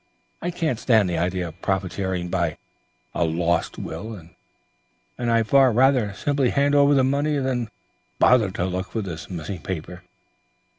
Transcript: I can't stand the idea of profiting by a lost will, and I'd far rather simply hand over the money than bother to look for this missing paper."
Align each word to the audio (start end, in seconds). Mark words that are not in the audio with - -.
I 0.41 0.49
can't 0.49 0.79
stand 0.79 1.07
the 1.07 1.19
idea 1.19 1.49
of 1.49 1.61
profiting 1.61 2.29
by 2.29 2.57
a 3.13 3.23
lost 3.23 3.77
will, 3.77 4.15
and 5.17 5.31
I'd 5.31 5.45
far 5.47 5.71
rather 5.71 6.15
simply 6.15 6.49
hand 6.49 6.73
over 6.73 6.95
the 6.95 7.03
money 7.03 7.37
than 7.37 7.69
bother 8.17 8.49
to 8.49 8.65
look 8.65 8.89
for 8.89 9.03
this 9.03 9.29
missing 9.29 9.61
paper." 9.61 10.01